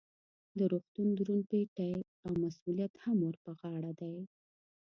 [0.57, 1.93] د روغتون دروند پیټی
[2.23, 4.17] او مسؤلیت هم ور په غاړه دی.